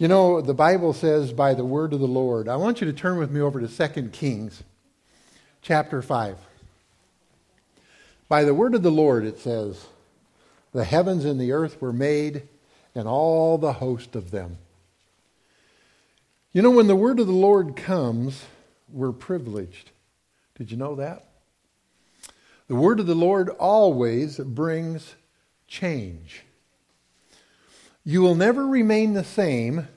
[0.00, 2.48] You know, the Bible says, by the word of the Lord.
[2.48, 4.62] I want you to turn with me over to 2 Kings
[5.60, 6.38] chapter 5.
[8.26, 9.88] By the word of the Lord, it says,
[10.72, 12.48] the heavens and the earth were made,
[12.94, 14.56] and all the host of them.
[16.54, 18.42] You know, when the word of the Lord comes,
[18.90, 19.90] we're privileged.
[20.56, 21.26] Did you know that?
[22.68, 25.14] The word of the Lord always brings
[25.68, 26.44] change.
[28.04, 29.88] You will never remain the same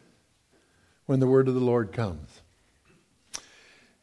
[1.05, 2.41] when the word of the Lord comes.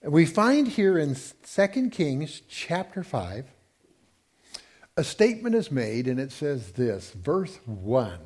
[0.02, 3.44] We find here in 2 Kings chapter 5,
[4.96, 8.18] a statement is made, and it says this, verse 1.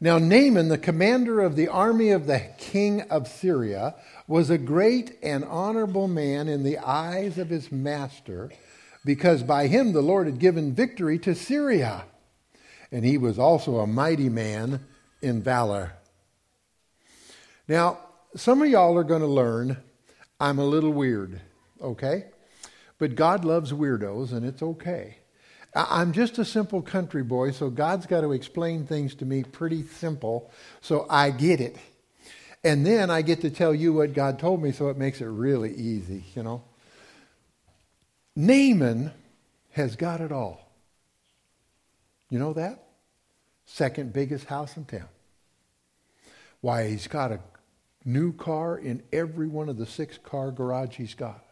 [0.00, 3.96] Now, Naaman, the commander of the army of the king of Syria,
[4.28, 8.50] was a great and honorable man in the eyes of his master,
[9.04, 12.04] because by him the Lord had given victory to Syria.
[12.92, 14.86] And he was also a mighty man
[15.20, 15.94] in valor.
[17.66, 17.98] Now,
[18.36, 19.78] some of y'all are going to learn
[20.42, 21.40] I'm a little weird,
[21.80, 22.24] okay?
[22.98, 25.18] But God loves weirdos, and it's okay.
[25.72, 29.84] I'm just a simple country boy, so God's got to explain things to me pretty
[29.86, 31.76] simple so I get it.
[32.64, 35.26] And then I get to tell you what God told me, so it makes it
[35.26, 36.64] really easy, you know.
[38.34, 39.12] Naaman
[39.70, 40.71] has got it all.
[42.32, 42.82] You know that?
[43.66, 45.08] Second biggest house in town.
[46.62, 47.40] Why, he's got a
[48.06, 51.44] new car in every one of the six car garage he's got.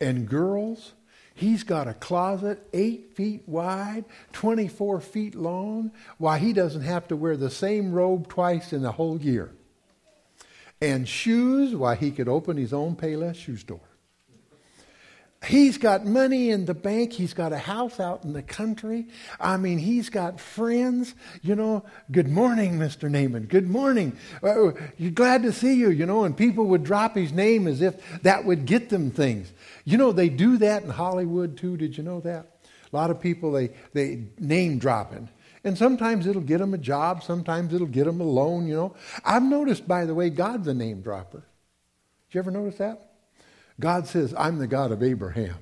[0.00, 0.92] And girls,
[1.32, 5.90] He's got a closet eight feet wide, 24 feet long.
[6.18, 9.50] Why, he doesn't have to wear the same robe twice in the whole year.
[10.82, 13.89] And shoes, why, he could open his own Payless shoe store.
[15.46, 17.14] He's got money in the bank.
[17.14, 19.08] He's got a house out in the country.
[19.40, 21.14] I mean, he's got friends.
[21.40, 23.10] You know, good morning, Mr.
[23.10, 23.46] Naaman.
[23.46, 24.18] Good morning.
[24.42, 27.80] Uh, you're glad to see you, you know, and people would drop his name as
[27.80, 29.50] if that would get them things.
[29.84, 31.78] You know, they do that in Hollywood too.
[31.78, 32.58] Did you know that?
[32.92, 35.30] A lot of people, they, they name dropping.
[35.64, 37.22] And sometimes it'll get them a job.
[37.22, 38.94] Sometimes it'll get them a loan, you know.
[39.24, 41.44] I've noticed, by the way, God's a name dropper.
[42.28, 43.09] Did you ever notice that?
[43.80, 45.56] God says, I'm the God of Abraham.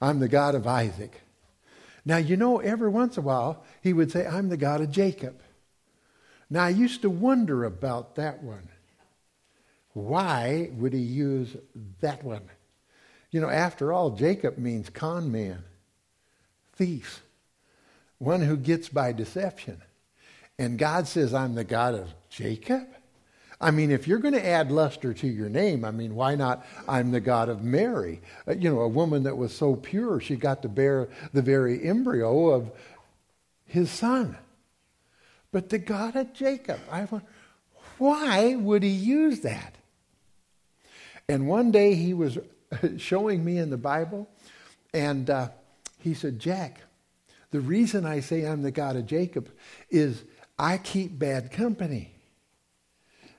[0.00, 1.20] I'm the God of Isaac.
[2.04, 4.90] Now, you know, every once in a while, he would say, I'm the God of
[4.90, 5.40] Jacob.
[6.50, 8.68] Now, I used to wonder about that one.
[9.92, 11.56] Why would he use
[12.00, 12.42] that one?
[13.30, 15.64] You know, after all, Jacob means con man,
[16.74, 17.22] thief,
[18.18, 19.80] one who gets by deception.
[20.58, 22.86] And God says, I'm the God of Jacob?
[23.62, 26.66] I mean, if you're going to add luster to your name, I mean, why not?
[26.88, 28.20] I'm the God of Mary.
[28.46, 31.82] Uh, you know, a woman that was so pure, she got to bear the very
[31.84, 32.72] embryo of
[33.64, 34.36] his son.
[35.52, 37.26] But the God of Jacob, I wonder,
[37.98, 39.76] why would he use that?
[41.28, 42.38] And one day he was
[42.98, 44.28] showing me in the Bible,
[44.92, 45.48] and uh,
[46.00, 46.80] he said, Jack,
[47.52, 49.50] the reason I say I'm the God of Jacob
[49.88, 50.24] is
[50.58, 52.11] I keep bad company.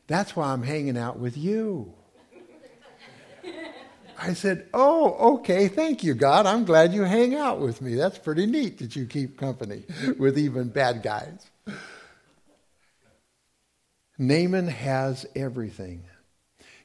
[0.07, 1.93] That's why I'm hanging out with you.
[4.19, 6.45] I said, Oh, okay, thank you, God.
[6.45, 7.95] I'm glad you hang out with me.
[7.95, 9.83] That's pretty neat that you keep company
[10.17, 11.49] with even bad guys.
[14.17, 16.03] Naaman has everything.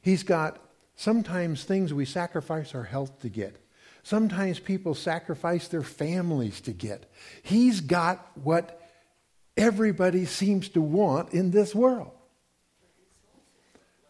[0.01, 0.59] He's got
[0.95, 3.55] sometimes things we sacrifice our health to get.
[4.03, 7.11] Sometimes people sacrifice their families to get.
[7.43, 8.81] He's got what
[9.55, 12.11] everybody seems to want in this world.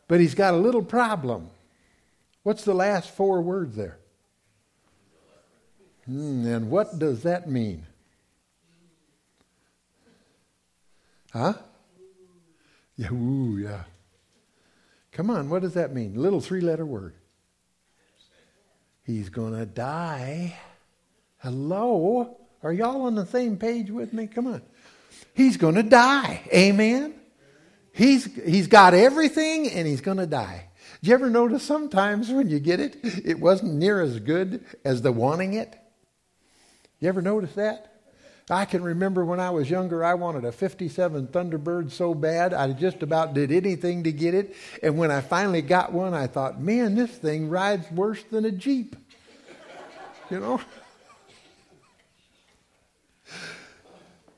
[0.10, 1.52] But he's got a little problem.
[2.42, 4.00] What's the last four words there?
[6.06, 7.86] Hmm, and what does that mean?
[11.32, 11.54] Huh?
[12.98, 13.84] Yeah, ooh, yeah.
[15.12, 16.16] Come on, what does that mean?
[16.16, 17.14] Little three letter word.
[19.04, 20.58] He's going to die.
[21.38, 22.36] Hello?
[22.64, 24.26] Are y'all on the same page with me?
[24.26, 24.64] Come on.
[25.36, 26.42] He's going to die.
[26.52, 27.14] Amen?
[28.00, 30.70] He's, he's got everything and he's going to die.
[31.02, 35.02] Do you ever notice sometimes when you get it, it wasn't near as good as
[35.02, 35.78] the wanting it?
[37.02, 38.02] You ever notice that?
[38.50, 42.72] I can remember when I was younger, I wanted a 57 Thunderbird so bad, I
[42.72, 44.56] just about did anything to get it.
[44.82, 48.52] And when I finally got one, I thought, man, this thing rides worse than a
[48.52, 48.96] Jeep.
[50.32, 50.62] You know?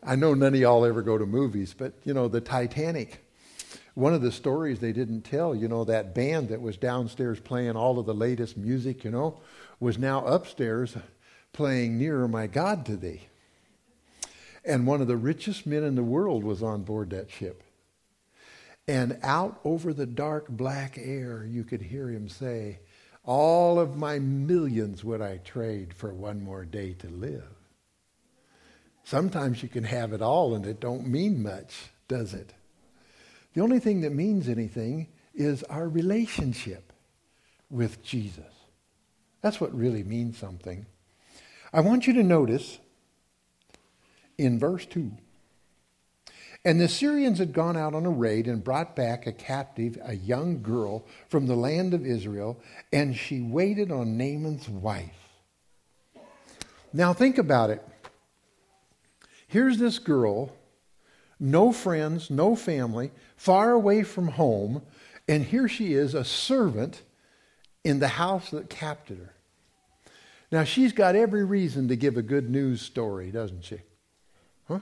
[0.01, 3.23] I know none of y'all ever go to movies, but, you know, the Titanic.
[3.93, 7.75] One of the stories they didn't tell, you know, that band that was downstairs playing
[7.75, 9.41] all of the latest music, you know,
[9.79, 10.95] was now upstairs
[11.51, 13.23] playing Nearer My God to Thee.
[14.63, 17.63] And one of the richest men in the world was on board that ship.
[18.88, 22.79] And out over the dark black air, you could hear him say,
[23.25, 27.43] All of my millions would I trade for one more day to live.
[29.03, 32.53] Sometimes you can have it all and it don't mean much, does it?
[33.53, 36.94] The only thing that means anything is our relationship
[37.69, 38.53] with Jesus.
[39.42, 40.86] That's what really means something.
[41.74, 42.80] I want you to notice
[44.38, 45.12] in verse 2
[46.63, 50.15] and the Syrians had gone out on a raid and brought back a captive, a
[50.15, 52.59] young girl from the land of Israel,
[52.94, 55.09] and she waited on Naaman's wife.
[56.94, 57.83] Now think about it.
[59.48, 60.51] Here's this girl,
[61.41, 64.83] no friends, no family, far away from home,
[65.27, 67.01] and here she is, a servant
[67.83, 69.33] in the house that captured her.
[70.51, 73.79] Now she's got every reason to give a good news story, doesn't she?
[74.67, 74.79] Huh?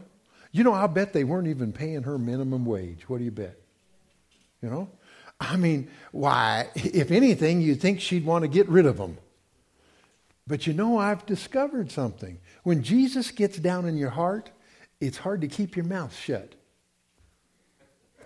[0.51, 3.07] You know, I'll bet they weren't even paying her minimum wage.
[3.07, 3.57] What do you bet?
[4.61, 4.89] You know?
[5.39, 9.17] I mean, why, if anything, you'd think she'd want to get rid of them.
[10.45, 12.39] But you know, I've discovered something.
[12.63, 14.49] When Jesus gets down in your heart,
[14.99, 16.55] it's hard to keep your mouth shut.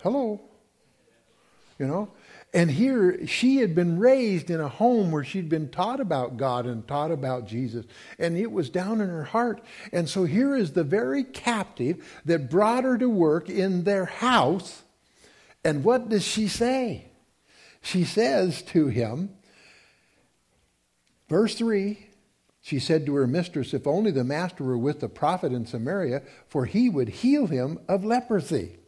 [0.02, 0.40] Hello?
[1.78, 2.10] You know?
[2.52, 6.66] And here, she had been raised in a home where she'd been taught about God
[6.66, 7.84] and taught about Jesus.
[8.16, 9.60] And it was down in her heart.
[9.92, 14.84] And so here is the very captive that brought her to work in their house.
[15.64, 17.06] And what does she say?
[17.82, 19.30] She says to him,
[21.28, 22.06] verse 3
[22.64, 26.22] she said to her mistress, If only the master were with the prophet in Samaria,
[26.48, 28.78] for he would heal him of leprosy.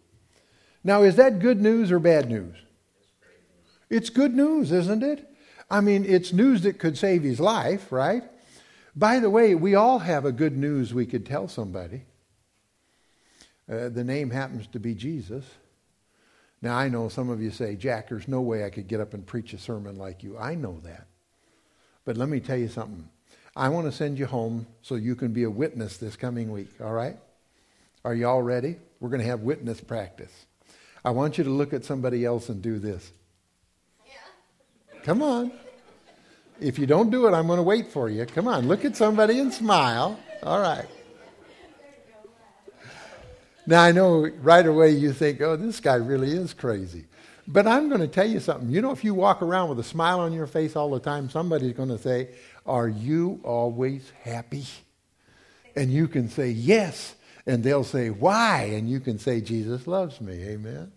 [0.82, 2.56] Now, is that good news or bad news?
[3.90, 5.28] It's good news, isn't it?
[5.70, 8.22] I mean, it's news that could save his life, right?
[8.94, 12.04] By the way, we all have a good news we could tell somebody.
[13.70, 15.44] Uh, the name happens to be Jesus.
[16.62, 19.12] Now, I know some of you say, Jack, there's no way I could get up
[19.12, 20.38] and preach a sermon like you.
[20.38, 21.08] I know that.
[22.06, 23.10] But let me tell you something.
[23.56, 26.68] I want to send you home so you can be a witness this coming week,
[26.78, 27.16] all right?
[28.04, 28.76] Are you all ready?
[29.00, 30.44] We're going to have witness practice.
[31.02, 33.10] I want you to look at somebody else and do this.
[34.06, 34.12] Yeah.
[35.04, 35.52] Come on.
[36.60, 38.26] If you don't do it, I'm going to wait for you.
[38.26, 40.20] Come on, look at somebody and smile.
[40.42, 40.86] All right.
[43.66, 47.06] Now, I know right away you think, oh, this guy really is crazy.
[47.48, 48.70] But I'm going to tell you something.
[48.70, 51.30] You know, if you walk around with a smile on your face all the time,
[51.30, 52.30] somebody's going to say,
[52.64, 54.64] Are you always happy?
[55.74, 57.14] And you can say, Yes.
[57.46, 58.70] And they'll say, Why?
[58.74, 60.34] And you can say, Jesus loves me.
[60.42, 60.92] Amen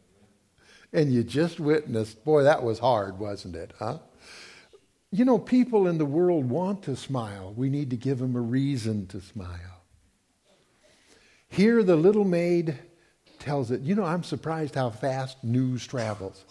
[0.92, 4.00] and you just witnessed, boy, that was hard, wasn't it, huh?
[5.12, 7.54] You know, people in the world want to smile.
[7.56, 9.84] We need to give them a reason to smile.
[11.48, 12.78] Here, the little maid
[13.40, 13.82] tells it.
[13.82, 16.44] You know, I'm surprised how fast news travels.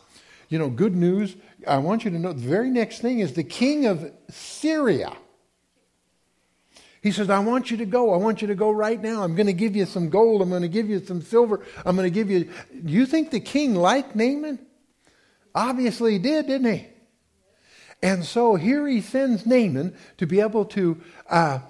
[0.49, 1.37] You know, good news,
[1.67, 5.13] I want you to know the very next thing is the king of Syria
[7.01, 8.13] he says, I want you to go.
[8.13, 9.23] I want you to go right now.
[9.23, 10.43] I'm going to give you some gold.
[10.43, 11.65] I'm going to give you some silver.
[11.85, 12.51] I'm going to give you.
[12.85, 14.59] You think the king liked Naaman?
[15.55, 16.87] Obviously he did, didn't he?
[18.03, 21.01] And so here he sends Naaman to be able to
[21.31, 21.61] uh,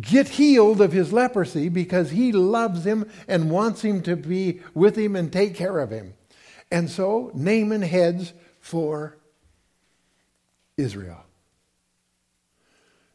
[0.00, 4.96] get healed of his leprosy because he loves him and wants him to be with
[4.96, 6.14] him and take care of him.
[6.70, 9.16] And so Naaman heads for
[10.76, 11.24] Israel.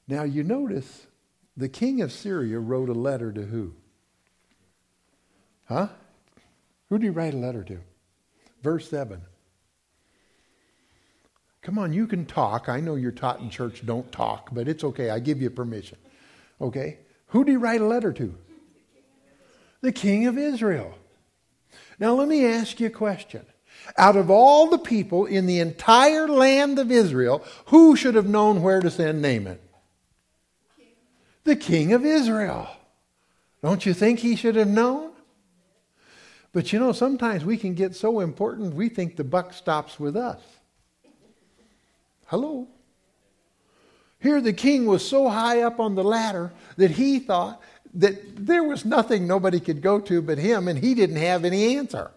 [0.07, 1.07] Now you notice
[1.55, 3.73] the king of Syria wrote a letter to who?
[5.65, 5.87] Huh?
[6.89, 7.79] Who did he write a letter to?
[8.63, 9.21] Verse 7.
[11.61, 12.69] Come on, you can talk.
[12.69, 15.11] I know you're taught in church, don't talk, but it's okay.
[15.11, 15.97] I give you permission.
[16.61, 16.99] Okay?
[17.27, 18.35] Who did he write a letter to?
[19.81, 20.97] The king of Israel.
[21.99, 23.45] Now, let me ask you a question.
[23.97, 28.61] Out of all the people in the entire land of Israel, who should have known
[28.61, 29.59] where to send Naaman?
[31.43, 32.69] the king of Israel.
[33.61, 35.11] Don't you think he should have known?
[36.53, 40.17] But you know, sometimes we can get so important we think the buck stops with
[40.17, 40.41] us.
[42.27, 42.67] Hello?
[44.21, 47.61] Here, the king was so high up on the ladder that he thought
[47.95, 51.75] that there was nothing nobody could go to but him, and he didn't have any
[51.75, 52.11] answer.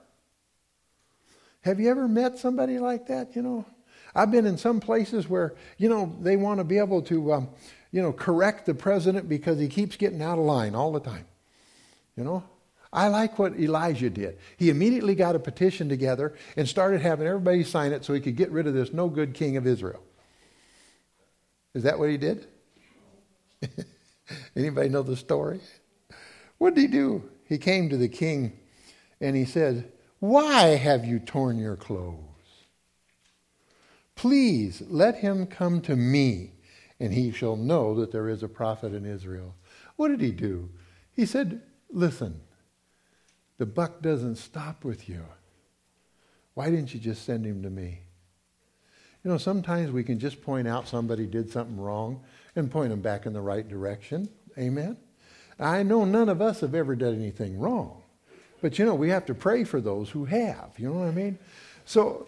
[1.62, 3.34] Have you ever met somebody like that?
[3.34, 3.66] You know,
[4.14, 7.48] I've been in some places where, you know, they want to be able to, um,
[7.90, 11.24] you know, correct the president because he keeps getting out of line all the time.
[12.16, 12.44] You know?
[12.92, 14.38] I like what Elijah did.
[14.56, 18.36] He immediately got a petition together and started having everybody sign it so he could
[18.36, 20.00] get rid of this no good king of Israel.
[21.74, 22.46] Is that what he did?
[24.56, 25.60] Anybody know the story?
[26.58, 27.28] What did he do?
[27.46, 28.58] He came to the king
[29.20, 32.18] and he said, Why have you torn your clothes?
[34.14, 36.52] Please let him come to me,
[37.00, 39.54] and he shall know that there is a prophet in Israel.
[39.96, 40.70] What did he do?
[41.12, 42.40] He said, Listen,
[43.58, 45.24] the buck doesn't stop with you.
[46.54, 48.03] Why didn't you just send him to me?
[49.24, 52.20] You know, sometimes we can just point out somebody did something wrong
[52.54, 54.28] and point them back in the right direction.
[54.58, 54.98] Amen?
[55.58, 58.02] I know none of us have ever done anything wrong.
[58.60, 60.72] But, you know, we have to pray for those who have.
[60.76, 61.38] You know what I mean?
[61.86, 62.26] So,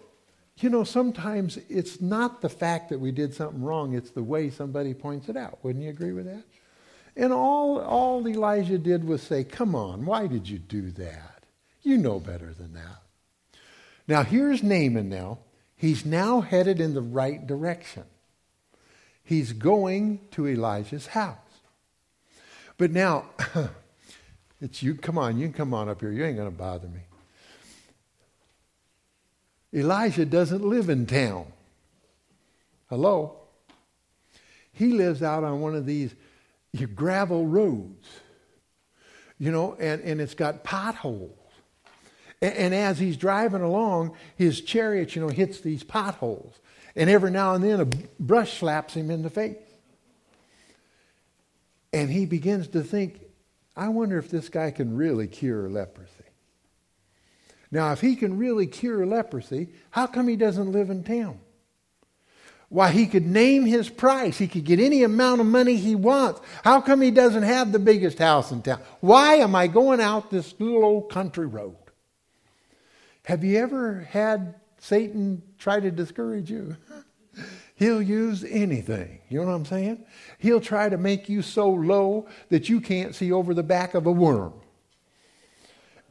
[0.58, 4.48] you know, sometimes it's not the fact that we did something wrong, it's the way
[4.48, 5.58] somebody points it out.
[5.62, 6.44] Wouldn't you agree with that?
[7.14, 11.44] And all, all Elijah did was say, Come on, why did you do that?
[11.82, 13.02] You know better than that.
[14.08, 15.38] Now, here's Naaman now.
[15.76, 18.04] He's now headed in the right direction.
[19.22, 21.36] He's going to Elijah's house.
[22.78, 23.26] But now,
[24.60, 24.94] it's you.
[24.94, 26.12] Come on, you can come on up here.
[26.12, 27.00] You ain't going to bother me.
[29.74, 31.46] Elijah doesn't live in town.
[32.88, 33.36] Hello?
[34.72, 36.14] He lives out on one of these
[36.94, 38.06] gravel roads,
[39.38, 41.45] you know, and, and it's got potholes.
[42.42, 46.54] And, as he's driving along, his chariot, you know, hits these potholes.
[46.94, 47.86] And every now and then a
[48.20, 49.56] brush slaps him in the face.
[51.92, 53.20] And he begins to think,
[53.74, 56.10] I wonder if this guy can really cure leprosy.
[57.70, 61.40] Now, if he can really cure leprosy, how come he doesn't live in town?
[62.68, 64.38] Why, he could name his price.
[64.38, 66.40] He could get any amount of money he wants.
[66.64, 68.80] How come he doesn't have the biggest house in town?
[69.00, 71.76] Why am I going out this little old country road?
[73.26, 76.76] Have you ever had Satan try to discourage you?
[77.74, 79.18] He'll use anything.
[79.28, 80.06] You know what I'm saying?
[80.38, 84.06] He'll try to make you so low that you can't see over the back of
[84.06, 84.52] a worm.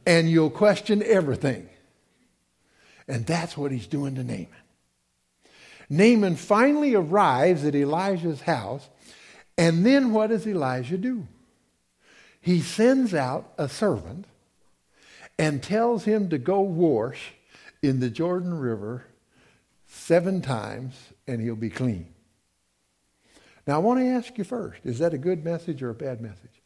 [0.04, 1.70] And you'll question everything.
[3.08, 4.48] And that's what he's doing to Naaman.
[5.88, 8.90] Naaman finally arrives at Elijah's house,
[9.56, 11.26] and then what does Elijah do?
[12.42, 14.26] He sends out a servant
[15.38, 17.34] and tells him to go wash
[17.82, 19.04] in the Jordan River
[19.86, 20.94] seven times
[21.26, 22.06] and he'll be clean.
[23.66, 26.20] Now, I want to ask you first is that a good message or a bad
[26.20, 26.62] message?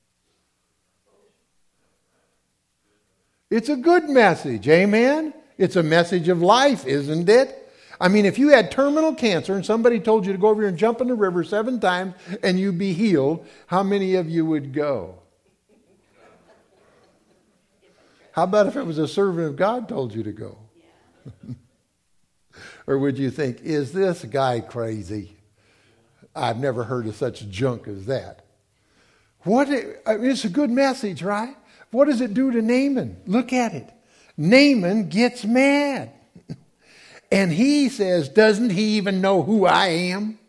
[3.51, 5.35] It's a good message, amen?
[5.59, 7.57] It's a message of life, isn't it?
[8.01, 10.69] I mean, if you had terminal cancer and somebody told you to go over here
[10.69, 14.47] and jump in the river seven times and you'd be healed, how many of you
[14.47, 15.20] would go?
[18.41, 20.57] How about if it was a servant of God told you to go?
[22.87, 25.37] or would you think, is this guy crazy?
[26.35, 28.47] I've never heard of such junk as that.
[29.41, 29.69] What?
[29.69, 31.55] I mean, it's a good message, right?
[31.91, 33.21] What does it do to Naaman?
[33.27, 33.93] Look at it.
[34.39, 36.11] Naaman gets mad.
[37.31, 40.40] And he says, Doesn't he even know who I am?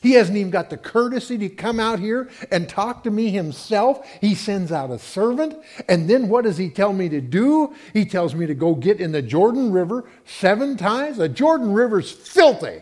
[0.00, 4.06] He hasn't even got the courtesy to come out here and talk to me himself.
[4.20, 5.58] He sends out a servant.
[5.88, 7.74] And then what does he tell me to do?
[7.92, 11.18] He tells me to go get in the Jordan River seven times.
[11.18, 12.80] The Jordan River's filthy.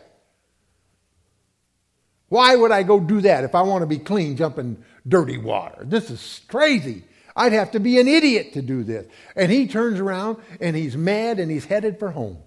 [2.29, 5.85] Why would I go do that if I want to be clean, jumping dirty water?
[5.85, 7.03] This is crazy.
[7.35, 9.07] I'd have to be an idiot to do this.
[9.35, 12.39] And he turns around and he's mad and he's headed for home.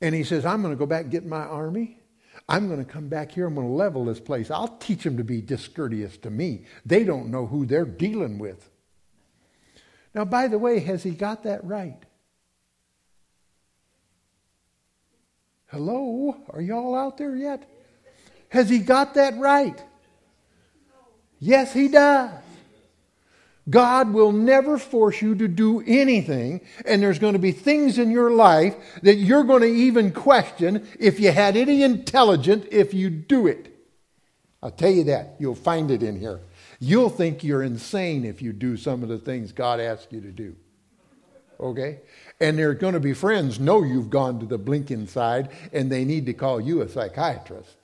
[0.00, 1.97] And he says, I'm going to go back and get my army.
[2.48, 3.46] I'm going to come back here.
[3.46, 4.50] I'm going to level this place.
[4.50, 6.64] I'll teach them to be discourteous to me.
[6.86, 8.70] They don't know who they're dealing with.
[10.14, 12.02] Now, by the way, has he got that right?
[15.66, 16.36] Hello?
[16.48, 17.68] Are y'all out there yet?
[18.48, 19.82] Has he got that right?
[21.38, 22.32] Yes, he does.
[23.68, 28.10] God will never force you to do anything, and there's going to be things in
[28.10, 33.10] your life that you're going to even question if you had any intelligence if you
[33.10, 33.74] do it.
[34.62, 35.36] I'll tell you that.
[35.38, 36.40] You'll find it in here.
[36.80, 40.30] You'll think you're insane if you do some of the things God asks you to
[40.30, 40.56] do.
[41.60, 42.00] Okay?
[42.40, 45.90] And there are going to be friends know you've gone to the blinking side and
[45.90, 47.76] they need to call you a psychiatrist.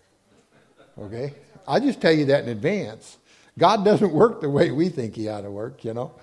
[0.98, 1.34] Okay?
[1.66, 3.18] I'll just tell you that in advance.
[3.58, 6.14] God doesn't work the way we think he ought to work, you know.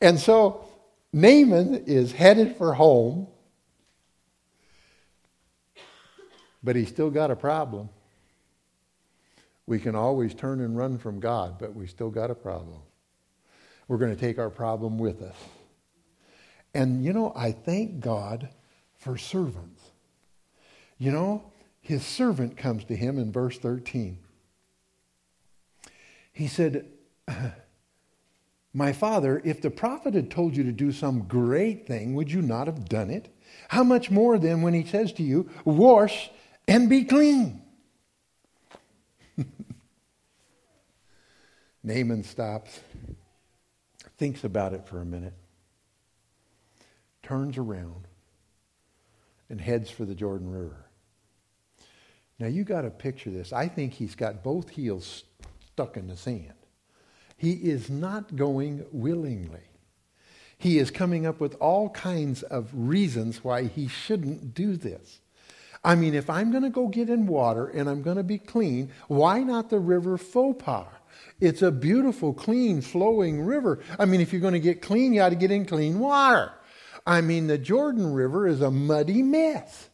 [0.00, 0.64] And so
[1.12, 3.28] Naaman is headed for home,
[6.62, 7.88] but he's still got a problem.
[9.66, 12.80] We can always turn and run from God, but we still got a problem.
[13.86, 15.36] We're going to take our problem with us.
[16.74, 18.50] And, you know, I thank God
[18.98, 19.82] for servants.
[20.98, 21.44] You know,
[21.80, 24.18] his servant comes to him in verse 13.
[26.38, 26.86] He said,
[28.72, 32.40] My father, if the prophet had told you to do some great thing, would you
[32.42, 33.34] not have done it?
[33.66, 36.30] How much more then when he says to you, Wash
[36.68, 37.60] and be clean?
[41.82, 42.78] Naaman stops,
[44.16, 45.34] thinks about it for a minute,
[47.24, 48.06] turns around,
[49.50, 50.86] and heads for the Jordan River.
[52.38, 53.52] Now you got to picture this.
[53.52, 55.24] I think he's got both heels
[55.78, 56.54] stuck in the sand.
[57.36, 59.60] He is not going willingly.
[60.58, 65.20] He is coming up with all kinds of reasons why he shouldn't do this.
[65.84, 68.38] I mean, if I'm going to go get in water and I'm going to be
[68.38, 70.88] clean, why not the river Pharpar?
[71.38, 73.78] It's a beautiful, clean, flowing river.
[74.00, 76.50] I mean, if you're going to get clean, you got to get in clean water.
[77.06, 79.90] I mean, the Jordan River is a muddy mess.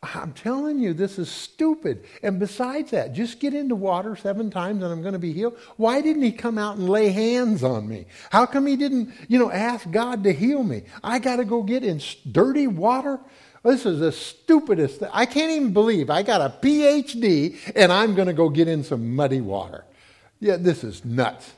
[0.00, 2.04] I'm telling you, this is stupid.
[2.22, 5.58] And besides that, just get into water seven times and I'm going to be healed.
[5.76, 8.06] Why didn't he come out and lay hands on me?
[8.30, 10.82] How come he didn't, you know, ask God to heal me?
[11.02, 12.00] I got to go get in
[12.30, 13.18] dirty water?
[13.64, 15.10] This is the stupidest thing.
[15.12, 18.84] I can't even believe I got a PhD and I'm going to go get in
[18.84, 19.84] some muddy water.
[20.38, 21.52] Yeah, this is nuts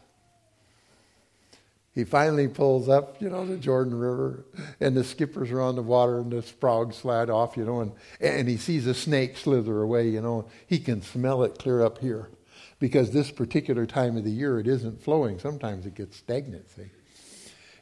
[1.92, 4.44] he finally pulls up, you know, the Jordan River,
[4.78, 7.92] and the skippers are on the water, and the frogs slide off, you know, and,
[8.20, 10.48] and he sees a snake slither away, you know.
[10.66, 12.30] He can smell it clear up here
[12.78, 15.38] because this particular time of the year it isn't flowing.
[15.38, 16.90] Sometimes it gets stagnant, see.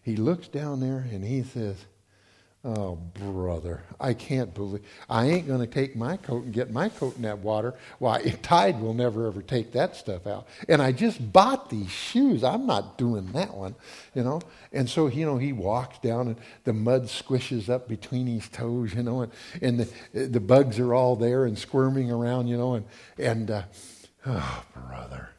[0.03, 1.77] He looks down there and he says,
[2.65, 6.89] Oh, brother, I can't believe I ain't going to take my coat and get my
[6.89, 7.75] coat in that water.
[8.01, 10.49] Why, Tide will never ever take that stuff out.
[10.69, 12.43] And I just bought these shoes.
[12.43, 13.77] I'm not doing that one,
[14.13, 14.41] you know.
[14.73, 18.93] And so, you know, he walks down and the mud squishes up between his toes,
[18.93, 19.79] you know, and, and
[20.13, 22.87] the, the bugs are all there and squirming around, you know, and,
[23.19, 23.63] and uh,
[24.27, 25.31] oh, brother.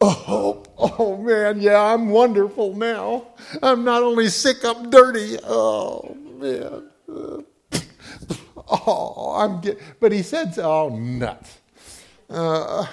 [0.00, 3.28] Oh, oh man, yeah, I'm wonderful now.
[3.62, 5.38] I'm not only sick, I'm dirty.
[5.44, 6.90] Oh man.
[8.68, 11.58] oh, I'm get, but he said, oh, nuts.
[12.28, 12.86] Uh,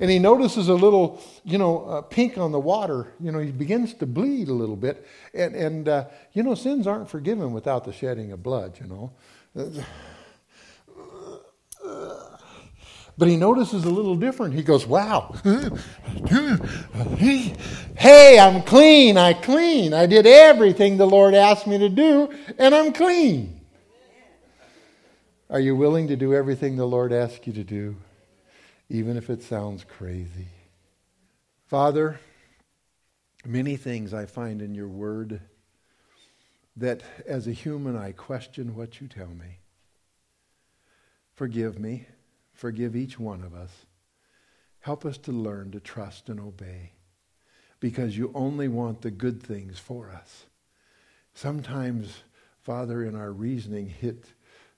[0.00, 3.12] and he notices a little, you know, uh, pink on the water.
[3.20, 5.06] You know, he begins to bleed a little bit.
[5.32, 9.12] And, and uh, you know, sins aren't forgiven without the shedding of blood, you know.
[13.18, 14.54] But he notices a little different.
[14.54, 15.34] He goes, Wow.
[17.96, 19.16] hey, I'm clean.
[19.16, 19.94] I clean.
[19.94, 23.60] I did everything the Lord asked me to do, and I'm clean.
[25.48, 27.96] Are you willing to do everything the Lord asks you to do,
[28.90, 30.48] even if it sounds crazy?
[31.66, 32.20] Father,
[33.44, 35.40] many things I find in your word
[36.76, 39.60] that as a human I question what you tell me.
[41.34, 42.06] Forgive me.
[42.56, 43.84] Forgive each one of us.
[44.80, 46.92] Help us to learn to trust and obey
[47.80, 50.46] because you only want the good things for us.
[51.34, 52.22] Sometimes,
[52.62, 54.24] Father, in our reasoning, it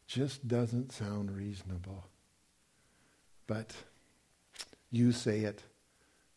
[0.09, 2.05] just doesn't sound reasonable.
[3.47, 3.73] But
[4.91, 5.63] you say it.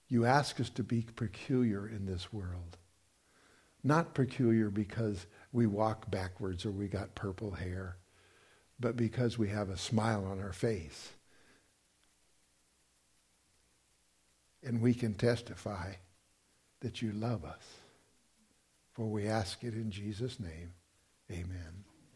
[0.10, 2.78] You ask us to be peculiar in this world.
[3.84, 7.98] Not peculiar because we walk backwards or we got purple hair,
[8.80, 11.14] but because we have a smile on our face
[14.64, 15.94] And we can testify
[16.82, 17.64] that you love us.
[18.94, 20.74] For we ask it in Jesus' name.
[21.32, 21.91] Amen.